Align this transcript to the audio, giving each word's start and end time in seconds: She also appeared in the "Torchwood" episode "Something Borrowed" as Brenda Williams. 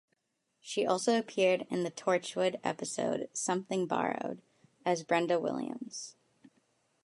She 0.59 0.83
also 0.83 1.15
appeared 1.19 1.67
in 1.69 1.83
the 1.83 1.91
"Torchwood" 1.91 2.59
episode 2.63 3.29
"Something 3.33 3.85
Borrowed" 3.85 4.41
as 4.83 5.03
Brenda 5.03 5.39
Williams. 5.39 6.15